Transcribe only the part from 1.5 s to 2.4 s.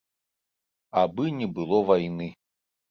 было вайны.